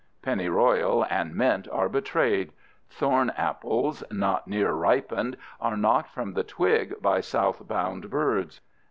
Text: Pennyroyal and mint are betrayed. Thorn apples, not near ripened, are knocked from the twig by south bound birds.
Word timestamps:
Pennyroyal 0.23 1.05
and 1.11 1.35
mint 1.35 1.67
are 1.71 1.87
betrayed. 1.87 2.53
Thorn 2.89 3.29
apples, 3.37 4.03
not 4.09 4.47
near 4.47 4.71
ripened, 4.71 5.37
are 5.59 5.77
knocked 5.77 6.09
from 6.09 6.33
the 6.33 6.43
twig 6.43 6.99
by 7.03 7.21
south 7.21 7.67
bound 7.67 8.09
birds. 8.09 8.61